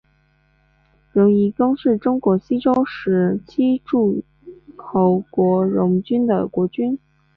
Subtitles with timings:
[1.13, 4.23] 荣夷公是中国西周时期诸
[4.75, 6.97] 侯国荣国的国君。